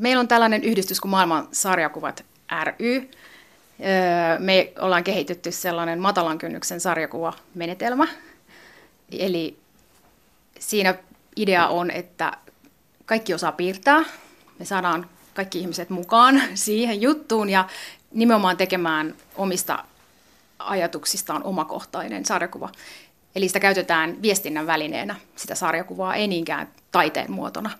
meillä 0.00 0.20
on 0.20 0.28
tällainen 0.28 0.64
yhdistys 0.64 1.00
kuin 1.00 1.10
Maailman 1.10 1.48
sarjakuvat 1.52 2.24
ry. 2.64 3.10
Me 4.38 4.72
ollaan 4.78 5.04
kehitetty 5.04 5.52
sellainen 5.52 6.00
matalan 6.00 6.38
kynnyksen 6.38 6.80
sarjakuvamenetelmä. 6.80 8.06
Eli 9.18 9.58
siinä 10.58 10.94
idea 11.36 11.68
on, 11.68 11.90
että 11.90 12.32
kaikki 13.06 13.34
osaa 13.34 13.52
piirtää. 13.52 14.04
Me 14.58 14.64
saadaan 14.64 15.06
kaikki 15.34 15.58
ihmiset 15.60 15.90
mukaan 15.90 16.42
siihen 16.54 17.00
juttuun 17.00 17.50
ja 17.50 17.68
nimenomaan 18.10 18.56
tekemään 18.56 19.14
omista 19.36 19.84
ajatuksistaan 20.58 21.44
omakohtainen 21.44 22.24
sarjakuva. 22.24 22.68
Eli 23.34 23.48
sitä 23.48 23.60
käytetään 23.60 24.22
viestinnän 24.22 24.66
välineenä, 24.66 25.16
sitä 25.36 25.54
sarjakuvaa, 25.54 26.14
ei 26.14 26.28
niinkään 26.28 26.68
taiteen 26.92 27.32
muotona. 27.32 27.70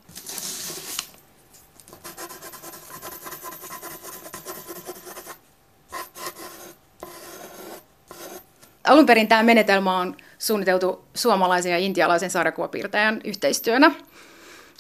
Alun 8.91 9.07
perin 9.07 9.29
tämä 9.29 9.43
menetelmä 9.43 9.99
on 9.99 10.17
suunniteltu 10.39 11.05
suomalaisen 11.15 11.73
ja 11.73 11.79
intialaisen 11.79 12.31
sarjakuvapiirtäjän 12.31 13.21
yhteistyönä, 13.25 13.91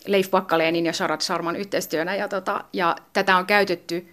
Leif 0.06 0.30
Pakkaleenin 0.30 0.86
ja 0.86 0.92
Sharat 0.92 1.20
Sharman 1.20 1.56
yhteistyönä. 1.56 2.14
Ja, 2.14 2.28
tota, 2.28 2.64
ja 2.72 2.96
tätä 3.12 3.36
on 3.36 3.46
käytetty 3.46 4.10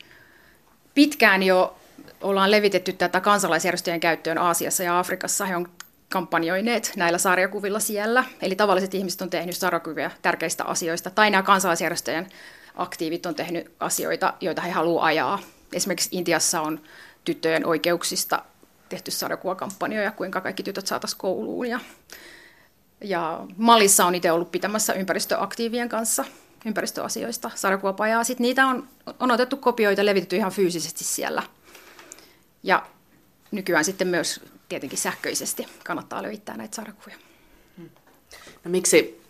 pitkään 0.93 1.43
jo, 1.43 1.77
ollaan 2.21 2.51
levitetty 2.51 2.93
tätä 2.93 3.19
kansalaisjärjestöjen 3.19 3.99
käyttöön 3.99 4.37
Aasiassa 4.37 4.83
ja 4.83 4.99
Afrikassa. 4.99 5.45
He 5.45 5.55
on 5.55 5.69
kampanjoineet 6.09 6.93
näillä 6.95 7.17
sarjakuvilla 7.17 7.79
siellä. 7.79 8.23
Eli 8.41 8.55
tavalliset 8.55 8.93
ihmiset 8.93 9.21
on 9.21 9.29
tehnyt 9.29 9.55
sarjakuvia 9.55 10.11
tärkeistä 10.21 10.63
asioista, 10.63 11.09
tai 11.09 11.29
nämä 11.29 11.43
kansalaisjärjestöjen 11.43 12.27
aktiivit 12.75 13.25
on 13.25 13.35
tehnyt 13.35 13.71
asioita, 13.79 14.33
joita 14.41 14.61
he 14.61 14.71
haluavat 14.71 15.07
ajaa. 15.07 15.39
Esimerkiksi 15.73 16.09
Intiassa 16.11 16.61
on 16.61 16.81
tyttöjen 17.25 17.65
oikeuksista 17.65 18.43
tehty 18.89 19.11
sarjakuvakampanjoja, 19.11 20.11
kuinka 20.11 20.41
kaikki 20.41 20.63
tytöt 20.63 20.87
saataisiin 20.87 21.19
kouluun. 21.19 21.69
Ja, 21.69 21.79
ja 23.01 23.45
Malissa 23.57 24.05
on 24.05 24.15
itse 24.15 24.31
ollut 24.31 24.51
pitämässä 24.51 24.93
ympäristöaktiivien 24.93 25.89
kanssa 25.89 26.25
ympäristöasioista 26.65 27.51
sarjakuvapajaa. 27.55 28.23
Sitten 28.23 28.43
niitä 28.43 28.67
on, 28.67 28.87
on 29.19 29.31
otettu 29.31 29.57
kopioita 29.57 30.01
ja 30.01 30.05
levitetty 30.05 30.35
ihan 30.35 30.51
fyysisesti 30.51 31.03
siellä. 31.03 31.43
Ja 32.63 32.85
nykyään 33.51 33.85
sitten 33.85 34.07
myös 34.07 34.41
tietenkin 34.69 34.99
sähköisesti 34.99 35.67
kannattaa 35.85 36.23
levittää 36.23 36.57
näitä 36.57 36.75
sarjakuvia. 36.75 37.17
No 38.63 38.71
miksi 38.71 39.21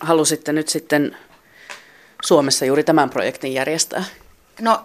halusitte 0.00 0.52
nyt 0.52 0.68
sitten 0.68 1.16
Suomessa 2.24 2.64
juuri 2.64 2.84
tämän 2.84 3.10
projektin 3.10 3.54
järjestää? 3.54 4.04
No 4.60 4.84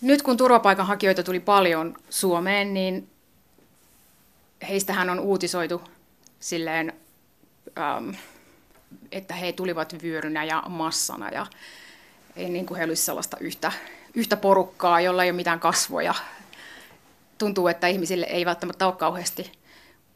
nyt 0.00 0.22
kun 0.22 0.36
turvapaikanhakijoita 0.36 1.22
tuli 1.22 1.40
paljon 1.40 1.94
Suomeen, 2.10 2.74
niin 2.74 3.08
heistähän 4.68 5.10
on 5.10 5.20
uutisoitu 5.20 5.82
silleen, 6.40 6.92
ähm, 7.78 8.10
että 9.12 9.34
he 9.34 9.52
tulivat 9.52 9.94
vyörynä 10.02 10.44
ja 10.44 10.62
massana 10.68 11.28
ja 11.28 11.46
ei 12.36 12.50
niin 12.50 12.66
kuin 12.66 12.78
he 12.78 12.84
olisivat 12.84 13.04
sellaista 13.04 13.36
yhtä, 13.40 13.72
yhtä 14.14 14.36
porukkaa, 14.36 15.00
jolla 15.00 15.24
ei 15.24 15.30
ole 15.30 15.36
mitään 15.36 15.60
kasvoja. 15.60 16.14
Tuntuu, 17.38 17.68
että 17.68 17.86
ihmisille 17.86 18.26
ei 18.26 18.46
välttämättä 18.46 18.86
ole 18.86 18.96
kauheasti 18.96 19.52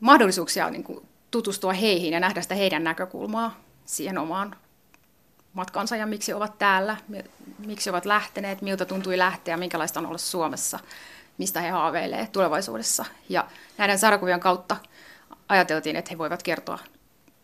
mahdollisuuksia 0.00 0.70
niin 0.70 0.84
kuin 0.84 1.06
tutustua 1.30 1.72
heihin 1.72 2.12
ja 2.12 2.20
nähdä 2.20 2.42
sitä 2.42 2.54
heidän 2.54 2.84
näkökulmaa 2.84 3.60
siihen 3.84 4.18
omaan 4.18 4.56
matkansa 5.52 5.96
ja 5.96 6.06
miksi 6.06 6.32
ovat 6.32 6.58
täällä, 6.58 6.96
miksi 7.58 7.90
ovat 7.90 8.04
lähteneet, 8.04 8.62
miltä 8.62 8.84
tuntui 8.84 9.18
lähteä, 9.18 9.56
minkälaista 9.56 10.00
on 10.00 10.06
olla 10.06 10.18
Suomessa– 10.18 10.78
mistä 11.38 11.60
he 11.60 11.68
haaveilee 11.68 12.28
tulevaisuudessa. 12.32 13.04
Ja 13.28 13.48
näiden 13.78 13.98
sarjakuvien 13.98 14.40
kautta 14.40 14.76
ajateltiin, 15.48 15.96
että 15.96 16.10
he 16.10 16.18
voivat 16.18 16.42
kertoa 16.42 16.78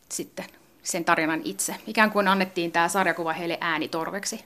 sitten 0.09 0.45
sen 0.83 1.05
tarinan 1.05 1.41
itse. 1.45 1.77
Ikään 1.87 2.11
kuin 2.11 2.29
annettiin 2.29 2.73
tämä 2.73 2.89
sarjakuva 2.89 3.33
heille 3.33 3.59
äänitorveksi. 3.61 4.45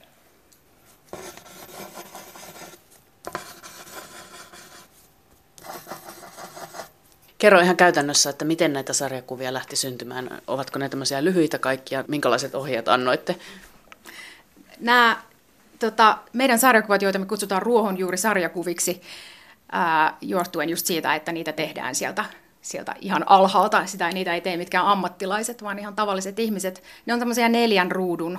Kerro 7.38 7.60
ihan 7.60 7.76
käytännössä, 7.76 8.30
että 8.30 8.44
miten 8.44 8.72
näitä 8.72 8.92
sarjakuvia 8.92 9.52
lähti 9.52 9.76
syntymään. 9.76 10.42
Ovatko 10.46 10.78
ne 10.78 10.88
tämmöisiä 10.88 11.24
lyhyitä 11.24 11.58
kaikkia? 11.58 12.04
Minkälaiset 12.08 12.54
ohjeet 12.54 12.88
annoitte? 12.88 13.36
Nämä 14.80 15.22
tota, 15.78 16.18
meidän 16.32 16.58
sarjakuvat, 16.58 17.02
joita 17.02 17.18
me 17.18 17.26
kutsutaan 17.26 17.62
ruohonjuuri-sarjakuviksi, 17.62 19.02
ää, 19.72 20.16
johtuen 20.20 20.68
just 20.68 20.86
siitä, 20.86 21.14
että 21.14 21.32
niitä 21.32 21.52
tehdään 21.52 21.94
sieltä, 21.94 22.24
sieltä 22.62 22.94
ihan 23.00 23.24
alhaalta. 23.28 23.86
Sitä, 23.86 24.08
niitä 24.08 24.34
ei 24.34 24.40
tee 24.40 24.56
mitkään 24.56 24.86
ammattilaiset, 24.86 25.62
vaan 25.62 25.78
ihan 25.78 25.94
tavalliset 25.94 26.38
ihmiset. 26.38 26.82
Ne 27.06 27.12
on 27.12 27.18
tämmöisiä 27.18 27.48
neljän 27.48 27.90
ruudun 27.90 28.38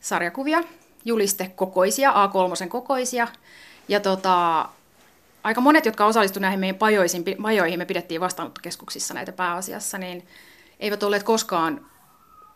sarjakuvia, 0.00 0.60
julistekokoisia, 1.04 2.12
A3 2.12 2.68
kokoisia. 2.68 3.28
Ja 3.88 4.00
tota, 4.00 4.68
aika 5.44 5.60
monet, 5.60 5.86
jotka 5.86 6.06
osallistuivat 6.06 6.42
näihin 6.42 6.60
meidän 6.60 6.76
pajoihin, 6.76 7.24
pajoihin, 7.42 7.78
me 7.78 7.84
pidettiin 7.84 8.20
vastaanottokeskuksissa 8.20 9.14
näitä 9.14 9.32
pääasiassa, 9.32 9.98
niin 9.98 10.26
eivät 10.80 11.02
olleet 11.02 11.22
koskaan 11.22 11.86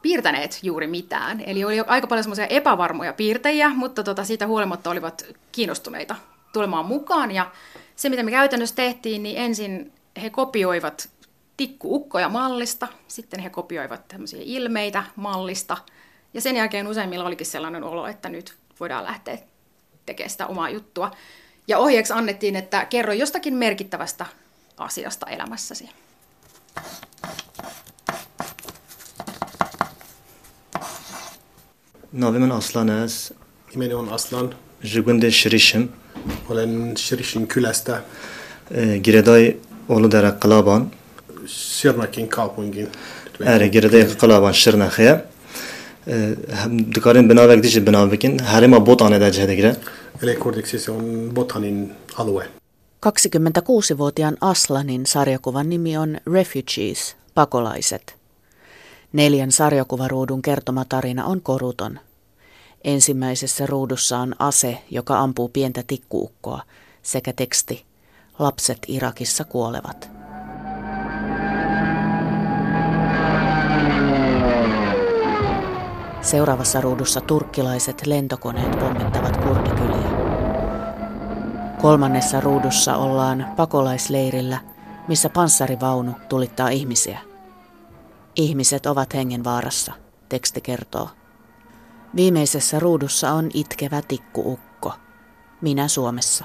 piirtäneet 0.03 0.59
juuri 0.63 0.87
mitään. 0.87 1.41
Eli 1.41 1.65
oli 1.65 1.81
aika 1.81 2.07
paljon 2.07 2.25
semmoisia 2.25 2.47
epävarmoja 2.47 3.13
piirtäjiä, 3.13 3.69
mutta 3.69 4.03
tota, 4.03 4.25
siitä 4.25 4.47
huolimatta 4.47 4.91
olivat 4.91 5.27
kiinnostuneita 5.53 6.17
tulemaan 6.57 6.87
mukaan. 6.87 7.31
Ja 7.31 7.51
se, 7.97 8.09
mitä 8.09 8.23
me 8.23 8.31
käytännössä 8.31 8.75
tehtiin, 8.75 9.23
niin 9.23 9.37
ensin 9.37 9.93
he 10.23 10.31
kopioivat 10.31 11.09
tikkuukkoja 11.57 12.29
mallista, 12.29 12.89
sitten 13.09 13.41
he 13.41 13.51
kopioivat 13.51 14.09
tämmöisiä 14.09 14.41
ilmeitä 14.45 15.05
mallista, 15.17 15.77
ja 16.35 16.41
sen 16.41 16.57
jälkeen 16.57 16.87
useimmilla 16.87 17.25
olikin 17.25 17.47
sellainen 17.47 17.85
olo, 17.85 18.07
että 18.07 18.29
nyt 18.29 18.55
voidaan 18.81 19.05
lähteä 19.05 19.39
tekemään 20.07 20.31
sitä 20.31 20.47
omaa 20.47 20.71
juttua. 20.71 21.11
Ja 21.69 21.79
ohjeeksi 21.79 22.13
annettiin, 22.13 22.57
että 22.57 22.85
kerro 22.85 23.13
jostakin 23.13 23.55
merkittävästä 23.55 24.27
asiasta 24.77 25.27
elämässäsi. 25.27 25.91
Navim 32.13 32.51
Aslan 32.51 32.91
ez. 32.91 33.33
Nimeni 33.71 33.95
on 33.95 34.09
Aslan. 34.09 34.55
Jigunde 34.95 35.31
Şirişim. 35.31 36.06
Olen 36.51 36.95
Şirişin 36.95 37.47
Kylästä. 37.47 38.03
E, 38.75 38.97
Gireday 38.97 39.57
oğlu 39.89 40.13
dere 40.13 40.33
Kalaban. 40.41 40.89
Şirnakin 41.47 42.27
kaupungin. 42.27 42.89
Ere 43.45 43.69
Gireday 43.69 44.17
Kalaban 44.19 44.53
Şirnakhya. 44.53 45.25
Dikarin 46.95 47.31
binavek 47.31 47.63
dişi 47.63 47.87
binavekin. 47.87 48.39
Herima 48.39 48.87
botane 48.87 49.21
de 49.21 49.33
cehde 49.33 49.55
gire. 49.55 49.77
Eli 50.23 50.39
kurdiksi 50.39 50.79
se 50.79 50.93
on 50.93 51.37
Botanin 51.37 51.93
alue. 52.17 52.47
26-vuotiaan 53.03 54.37
Aslanin 54.41 55.05
sarjakuvan 55.05 55.71
nimi 55.71 55.99
on 55.99 56.17
Refugees, 56.35 57.15
pakolaiset. 57.35 58.15
Neljän 59.13 59.51
sarjakuvaruudun 59.51 60.43
kertoma 60.43 60.85
tarina 60.85 61.27
on 61.27 61.41
koruton. 61.41 61.99
Ensimmäisessä 62.87 63.67
ruudussa 63.67 64.19
on 64.19 64.35
ase, 64.39 64.85
joka 64.91 65.19
ampuu 65.19 65.49
pientä 65.49 65.83
tikkuukkoa, 65.87 66.63
sekä 67.03 67.33
teksti 67.33 67.87
Lapset 68.39 68.79
Irakissa 68.89 69.45
kuolevat. 69.45 70.11
Seuraavassa 76.21 76.81
ruudussa 76.81 77.21
turkkilaiset 77.21 78.07
lentokoneet 78.07 78.79
pommittavat 78.79 79.37
kurdikyliä. 79.37 80.11
Kolmannessa 81.81 82.41
ruudussa 82.41 82.97
ollaan 82.97 83.47
pakolaisleirillä, 83.57 84.59
missä 85.09 85.29
panssarivaunu 85.29 86.13
tulittaa 86.29 86.69
ihmisiä. 86.69 87.19
Ihmiset 88.37 88.87
ovat 88.87 89.15
hengenvaarassa, 89.15 89.93
teksti 90.29 90.61
kertoo. 90.61 91.09
Viimeisessä 92.17 92.79
ruudussa 92.79 93.33
on 93.33 93.51
itkevä 93.55 94.03
tikkuukko. 94.09 94.93
Minä 95.61 95.89
Suomessa. 95.89 96.45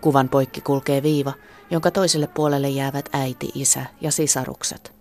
Kuvan 0.00 0.28
poikki 0.28 0.60
kulkee 0.60 1.02
viiva, 1.02 1.32
jonka 1.70 1.90
toiselle 1.90 2.26
puolelle 2.26 2.68
jäävät 2.68 3.08
äiti, 3.12 3.50
isä 3.54 3.86
ja 4.00 4.12
sisarukset. 4.12 4.92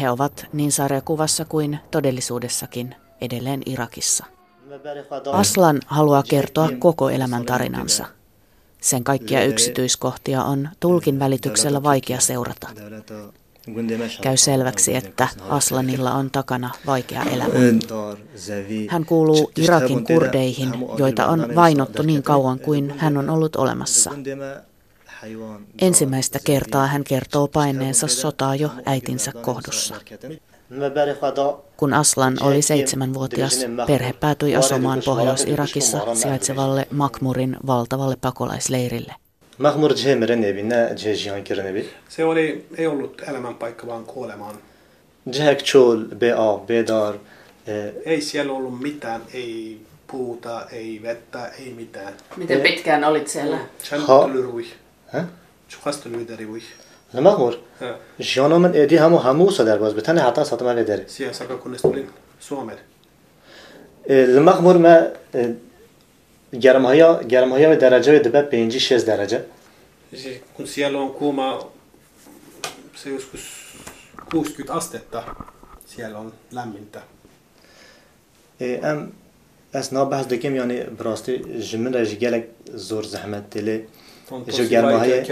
He 0.00 0.10
ovat 0.10 0.46
niin 0.52 0.72
sarjakuvassa 0.72 1.44
kuin 1.44 1.78
todellisuudessakin 1.90 2.94
edelleen 3.20 3.62
Irakissa. 3.66 4.24
Aslan 5.32 5.80
haluaa 5.86 6.22
kertoa 6.22 6.68
koko 6.78 7.10
elämän 7.10 7.46
tarinansa. 7.46 8.06
Sen 8.80 9.04
kaikkia 9.04 9.44
yksityiskohtia 9.44 10.44
on 10.44 10.68
tulkin 10.80 11.18
välityksellä 11.18 11.82
vaikea 11.82 12.20
seurata. 12.20 12.68
Käy 14.22 14.36
selväksi, 14.36 14.96
että 14.96 15.28
Aslanilla 15.48 16.12
on 16.12 16.30
takana 16.30 16.70
vaikea 16.86 17.22
elämä. 17.22 17.54
Hän 18.88 19.04
kuuluu 19.04 19.50
Irakin 19.56 20.04
kurdeihin, 20.04 20.70
joita 20.98 21.26
on 21.26 21.54
vainottu 21.54 22.02
niin 22.02 22.22
kauan 22.22 22.58
kuin 22.58 22.94
hän 22.98 23.16
on 23.16 23.30
ollut 23.30 23.56
olemassa. 23.56 24.10
Ensimmäistä 25.80 26.38
kertaa 26.44 26.86
hän 26.86 27.04
kertoo 27.04 27.48
paineensa 27.48 28.06
sotaa 28.06 28.54
jo 28.54 28.70
äitinsä 28.86 29.32
kohdussa. 29.32 29.94
Kun 31.76 31.94
Aslan 31.94 32.36
oli 32.42 32.62
seitsemänvuotias, 32.62 33.58
perhe 33.86 34.12
päätyi 34.12 34.56
asumaan 34.56 35.02
Pohjois-Irakissa 35.04 36.14
sijaitsevalle 36.14 36.86
Makmurin 36.90 37.56
valtavalle 37.66 38.16
pakolaisleirille. 38.20 39.14
Mahmur 39.60 39.92
Jemeren 40.04 40.44
evine 40.44 40.94
Jejihan 41.04 41.44
Kirin 41.44 41.66
evi. 41.66 41.88
Se 42.08 42.24
oli, 42.24 42.66
ei 42.76 42.86
ollut 42.86 43.22
elämänpaikka, 43.28 43.86
vaan 43.86 44.04
kuolemaan. 44.04 44.54
Jehek 45.32 45.62
Chol, 45.62 46.04
Bea, 46.18 46.58
Bedar, 46.66 47.14
eh, 47.66 47.92
Ei 48.04 48.20
siellä 48.20 48.52
ollut 48.52 48.82
mitään, 48.82 49.20
ei 49.34 49.80
puuta, 50.06 50.66
ei 50.72 51.00
vettä, 51.02 51.50
ei 51.58 51.72
mitään. 51.76 52.12
Miten 52.36 52.60
pitkään 52.60 53.04
olit 53.04 53.28
siellä? 53.28 53.56
Ha. 53.56 53.64
Chaltulurui. 53.84 54.66
ها؟ 55.14 55.24
Chukastuludariui. 55.68 56.62
Mahmur. 57.20 57.54
Janomen 58.36 58.74
edi 58.74 58.96
hamu 58.96 59.18
hamu 59.18 59.50
sadar 59.50 59.78
baz 59.78 59.94
betane 59.94 60.20
hatan 60.20 60.46
satma 60.46 60.74
ve 60.76 60.86
deri. 60.86 61.04
Siellä 61.06 61.34
saakka 61.34 61.56
kunnes 61.56 61.82
tulin 61.82 62.10
Suomeen. 62.40 62.78
Mahmur 64.44 64.78
ma 64.78 64.88
گرمهیا 66.52 67.22
گرمهیا 67.22 67.70
و 67.72 67.76
درجه 67.76 68.18
دبه 68.18 68.42
پنجی 68.42 68.80
شش 68.80 68.92
درجه 68.92 69.44
siellä 70.64 70.98
on 70.98 71.10
kuuma 71.18 71.46
se 72.96 73.10
joskus 73.10 73.44
60 74.32 74.70
astetta 74.70 75.22
siellä 75.86 76.18
on 76.18 76.32
lämmintä 76.52 77.00
ام 78.60 79.12
اس 79.74 79.92
نا 79.92 80.04
بحث 80.04 80.26
دکم 80.26 80.56
یعنی 80.56 80.80
براستی 80.98 81.38
جمن 81.70 81.94
رج 81.94 82.14
گلک 82.14 82.44
زور 82.74 83.04
زحمت 83.04 83.50
تلی 83.50 83.86
جو 84.56 84.64
گرمهی 84.64 85.22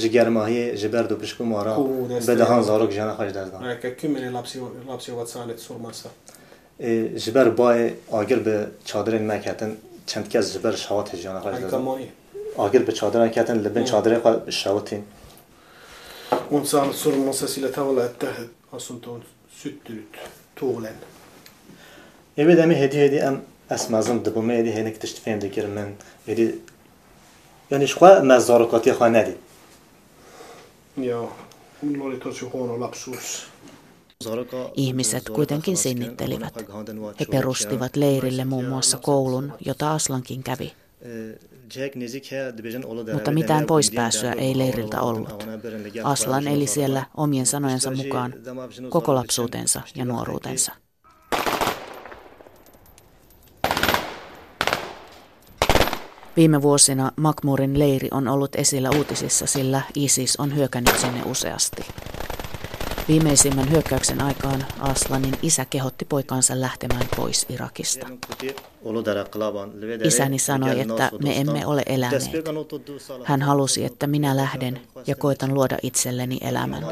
جو 0.00 0.08
گرمهی 0.08 0.76
جبر 0.76 1.02
دو 1.02 1.16
پشکو 1.16 1.44
مارا 1.44 1.74
بدهان 2.28 2.62
زارک 2.62 2.90
جان 2.90 3.16
خج 3.16 3.30
دزدان 3.32 3.74
کمن 3.74 4.28
لابسی 4.28 4.60
لابسی 4.86 5.12
واتسالت 5.12 5.58
سورماسا 5.58 6.10
جبر 7.16 7.48
بای 7.48 7.90
آگر 8.10 8.38
به 8.38 8.66
چادرین 8.84 9.26
مکتن 9.26 9.76
چند 10.06 10.28
کس 10.28 10.44
جبر 10.54 10.74
شهوت 10.84 11.16
جان 11.16 11.40
خرج 11.40 11.60
دادن 11.60 11.84
آگر 12.56 12.82
به 12.88 12.92
چادر 12.92 13.28
کتن 13.28 13.58
لبن 13.64 13.84
چادر 13.84 14.18
خود 14.18 14.50
شهوتین 14.50 15.02
onun 16.50 16.64
sahanın 16.64 16.92
sorulmasıyla 16.92 17.72
tavala 17.72 18.04
ettehid 18.04 18.48
asunta 18.72 19.10
on 19.10 19.22
süttürüt 19.50 20.14
tuğlen. 20.56 20.94
Evet 22.36 22.58
emi 22.58 22.76
hedi 22.76 22.98
hedi 22.98 23.16
em 23.16 23.40
esmazım 23.70 24.24
dıbımı 24.24 24.52
hedi 24.52 24.72
henik 24.72 25.00
tiştifeyim 25.00 25.40
dikir 25.40 25.64
men 25.64 25.88
hedi 26.26 26.58
yani 27.70 27.88
şkwa 27.88 28.20
mezzarukati 28.20 28.98
khanedi. 28.98 29.36
Ya, 30.96 31.20
bunları 31.82 32.20
taşı 32.20 32.50
konu 32.50 32.80
lapsus. 32.80 33.46
Ihmiset 34.74 35.30
kuitenkin 35.30 35.76
sinnittelivät. 35.76 36.54
He 37.20 37.26
perustivat 37.30 37.96
leirille 37.96 38.44
muun 38.44 38.64
muassa 38.64 38.98
koulun, 38.98 39.52
jota 39.66 39.92
Aslankin 39.92 40.42
kävi. 40.42 40.72
Mutta 43.12 43.30
mitään 43.30 43.66
poispääsyä 43.66 44.32
ei 44.32 44.58
leiriltä 44.58 45.00
ollut. 45.00 45.46
Aslan 46.04 46.48
eli 46.48 46.66
siellä 46.66 47.06
omien 47.16 47.46
sanojensa 47.46 47.90
mukaan 47.90 48.34
koko 48.90 49.14
lapsuutensa 49.14 49.80
ja 49.94 50.04
nuoruutensa. 50.04 50.72
Viime 56.36 56.62
vuosina 56.62 57.12
Makmurin 57.16 57.78
leiri 57.78 58.08
on 58.10 58.28
ollut 58.28 58.54
esillä 58.54 58.90
uutisissa, 58.90 59.46
sillä 59.46 59.82
ISIS 59.94 60.36
on 60.36 60.56
hyökännyt 60.56 60.98
sinne 60.98 61.22
useasti. 61.24 61.82
Viimeisimmän 63.08 63.70
hyökkäyksen 63.70 64.20
aikaan 64.20 64.64
Aslanin 64.78 65.34
isä 65.42 65.64
kehotti 65.64 66.04
poikansa 66.04 66.60
lähtemään 66.60 67.06
pois 67.16 67.46
Irakista. 67.48 68.06
Isäni 70.04 70.38
sanoi, 70.38 70.80
että 70.80 71.10
me 71.22 71.40
emme 71.40 71.66
ole 71.66 71.82
eläneet. 71.86 72.22
Hän 73.24 73.42
halusi, 73.42 73.84
että 73.84 74.06
minä 74.06 74.36
lähden 74.36 74.80
ja 75.06 75.16
koitan 75.16 75.54
luoda 75.54 75.78
itselleni 75.82 76.38
elämän. 76.40 76.84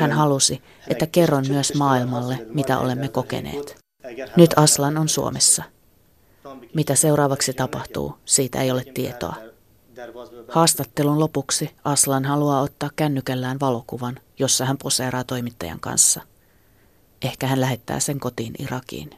Hän 0.00 0.12
halusi, 0.12 0.62
että 0.88 1.06
kerron 1.06 1.44
myös 1.48 1.74
maailmalle, 1.74 2.46
mitä 2.48 2.78
olemme 2.78 3.08
kokeneet. 3.08 3.76
Nyt 4.36 4.50
Aslan 4.56 4.98
on 4.98 5.08
Suomessa. 5.08 5.62
Mitä 6.74 6.94
seuraavaksi 6.94 7.52
tapahtuu, 7.52 8.14
siitä 8.24 8.62
ei 8.62 8.70
ole 8.70 8.84
tietoa. 8.94 9.34
Haastattelun 10.48 11.20
lopuksi 11.20 11.70
Aslan 11.84 12.24
haluaa 12.24 12.60
ottaa 12.60 12.90
kännykällään 12.96 13.60
valokuvan, 13.60 14.20
jossa 14.38 14.64
hän 14.64 14.78
poseeraa 14.78 15.24
toimittajan 15.24 15.80
kanssa. 15.80 16.20
Ehkä 17.22 17.46
hän 17.46 17.60
lähettää 17.60 18.00
sen 18.00 18.20
kotiin 18.20 18.54
Irakiin. 18.58 19.10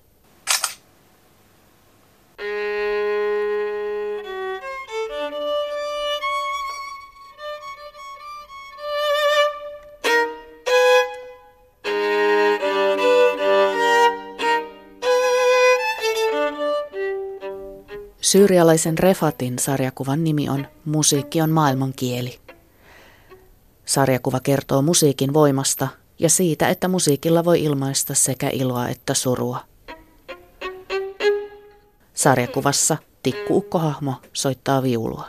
Syyrialaisen 18.21 18.99
Refatin 18.99 19.59
sarjakuvan 19.59 20.25
nimi 20.25 20.49
on 20.49 20.67
Musiikki 20.85 21.41
on 21.41 21.51
maailman 21.51 21.93
kieli. 21.97 22.46
Sarjakuva 23.86 24.40
kertoo 24.40 24.82
musiikin 24.82 25.34
voimasta 25.34 25.88
ja 26.20 26.30
siitä, 26.30 26.70
että 26.70 26.88
musiikilla 26.88 27.46
voi 27.46 27.64
ilmaista 27.64 28.14
sekä 28.14 28.50
iloa 28.54 28.90
että 28.90 29.14
surua. 29.14 29.60
Sarjakuvassa 32.14 32.98
tikkuukkohahmo 33.24 34.14
soittaa 34.34 34.84
viulua. 34.84 35.26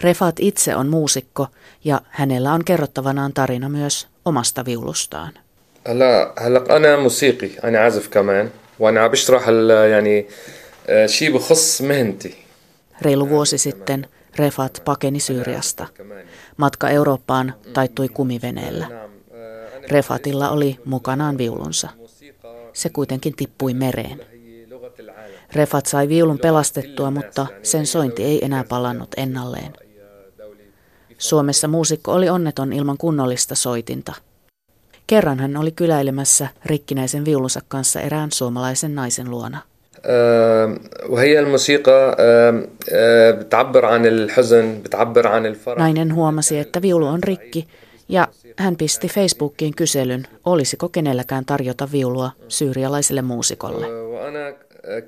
Refat 0.00 0.36
itse 0.40 0.76
on 0.76 0.88
muusikko 0.88 1.46
ja 1.84 2.00
hänellä 2.08 2.52
on 2.52 2.64
kerrottavanaan 2.64 3.32
tarina 3.32 3.68
myös 3.68 4.08
omasta 4.24 4.64
viulustaan. 4.64 5.32
هلا 5.88 6.32
هلا 6.38 6.76
انا 6.76 6.96
موسيقي 6.96 7.50
انا 7.64 7.78
عازف 7.78 8.08
كمان 8.08 8.50
وانا 8.80 9.00
عم 9.00 9.10
بشرح 9.10 9.48
ال- 9.48 9.90
يعني 9.90 10.26
آه، 10.88 11.06
شيء 11.06 11.34
بخص 11.34 11.82
مهنتي 11.82 12.34
Reilu 13.02 13.28
vuosi 13.28 13.58
sitten 13.58 14.06
Refat 14.35 14.81
pakeni 14.85 15.19
Syyriasta. 15.19 15.87
Matka 16.57 16.89
Eurooppaan 16.89 17.53
taittui 17.73 18.09
kumiveneellä. 18.09 18.87
Refatilla 19.91 20.49
oli 20.49 20.79
mukanaan 20.85 21.37
viulunsa. 21.37 21.89
Se 22.73 22.89
kuitenkin 22.89 23.35
tippui 23.35 23.73
mereen. 23.73 24.25
Refat 25.53 25.85
sai 25.85 26.09
viulun 26.09 26.39
pelastettua, 26.39 27.11
mutta 27.11 27.47
sen 27.63 27.85
sointi 27.85 28.23
ei 28.23 28.45
enää 28.45 28.63
palannut 28.63 29.09
ennalleen. 29.17 29.73
Suomessa 31.17 31.67
muusikko 31.67 32.13
oli 32.13 32.29
onneton 32.29 32.73
ilman 32.73 32.97
kunnollista 32.97 33.55
soitinta. 33.55 34.13
Kerran 35.07 35.39
hän 35.39 35.57
oli 35.57 35.71
kyläilemässä 35.71 36.47
rikkinäisen 36.65 37.25
viulunsa 37.25 37.61
kanssa 37.67 38.01
erään 38.01 38.31
suomalaisen 38.31 38.95
naisen 38.95 39.29
luona. 39.29 39.68
آه، 40.06 40.74
وهي 41.08 41.38
الموسيقى 41.38 42.16
آه، 42.18 42.62
آه، 42.92 43.30
بتعبر 43.30 43.84
عن 43.84 44.06
الحزن 44.06 44.80
بتعبر 44.82 45.26
عن 45.26 45.46
الفرح 45.46 45.78
Nainen 45.78 46.14
huomasi, 46.14 46.58
että 46.58 46.82
viulu 46.82 47.06
on 47.06 47.22
rikki 47.22 47.66
ja 48.08 48.28
hän 48.56 48.76
pisti 48.76 49.08
Facebookiin 49.08 49.74
kyselyn, 49.76 50.26
olisiko 50.44 50.88
kenelläkään 50.88 51.44
tarjota 51.44 51.88
viulua 51.92 52.30
syyrialaiselle 52.48 53.22
muusikolle. 53.22 53.86
آه، 53.86 54.02
وانا 54.14 54.52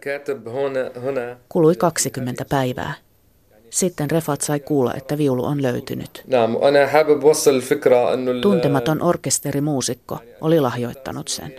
كاتب 0.00 0.49
هون 0.49 0.76
هنا 0.76 1.37
Kului 1.49 1.75
20 1.76 2.45
päivää. 2.50 2.95
Sitten 3.71 4.11
Refat 4.11 4.40
sai 4.40 4.61
kuulla, 4.61 4.95
että 4.95 5.19
viulu 5.19 5.45
on 5.45 5.62
löytynyt. 5.62 6.23
نعم 6.26 6.57
وانا 6.57 6.87
حابب 6.87 7.26
اوصل 7.26 7.50
الفكره 7.55 8.14
انه 8.14 8.31
ال- 8.31 8.40
Tuntematon 8.43 9.02
orkesterimuusikko 9.02 10.19
oli 10.40 10.61
lahjoittanut 10.61 11.28
sen. 11.28 11.52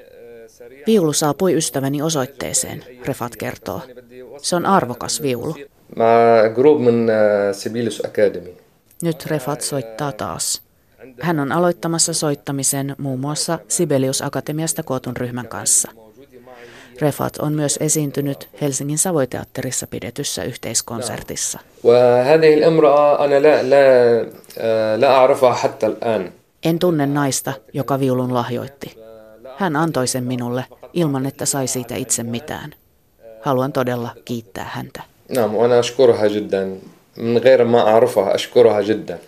Viulu 0.86 1.12
saapui 1.12 1.54
ystäväni 1.54 2.02
osoitteeseen, 2.02 2.84
Refat 3.06 3.36
kertoo. 3.36 3.80
Se 4.42 4.56
on 4.56 4.66
arvokas 4.66 5.22
viulu. 5.22 5.54
Nyt 9.02 9.26
Refat 9.26 9.60
soittaa 9.60 10.12
taas. 10.12 10.62
Hän 11.20 11.40
on 11.40 11.52
aloittamassa 11.52 12.12
soittamisen 12.12 12.96
muun 12.98 13.20
muassa 13.20 13.58
Sibelius 13.68 14.22
Akatemiasta 14.22 14.82
kootun 14.82 15.16
ryhmän 15.16 15.48
kanssa. 15.48 15.90
Refat 17.00 17.36
on 17.36 17.52
myös 17.52 17.78
esiintynyt 17.80 18.48
Helsingin 18.60 18.98
Savoiteatterissa 18.98 19.86
pidetyssä 19.86 20.44
yhteiskonsertissa. 20.44 21.58
En 26.64 26.78
tunne 26.78 27.06
naista, 27.06 27.52
joka 27.72 28.00
viulun 28.00 28.34
lahjoitti. 28.34 29.01
Hän 29.57 29.75
antoi 29.75 30.07
sen 30.07 30.23
minulle 30.23 30.65
ilman, 30.93 31.25
että 31.25 31.45
sai 31.45 31.67
siitä 31.67 31.95
itse 31.95 32.23
mitään. 32.23 32.73
Haluan 33.41 33.73
todella 33.73 34.09
kiittää 34.25 34.69
häntä. 34.73 35.01
نعم 35.29 35.55
وأنا 35.55 35.79
أشكرها 35.79 36.27
جدا 36.27 36.79
من 37.17 37.37
غير 37.37 37.63
ما 37.63 37.79
أعرفها 37.79 38.35
أشكرها 38.35 38.81
جدا 38.81 39.19